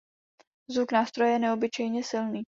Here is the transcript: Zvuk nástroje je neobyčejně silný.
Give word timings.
Zvuk 0.69 0.91
nástroje 0.91 1.31
je 1.31 1.39
neobyčejně 1.39 2.03
silný. 2.03 2.43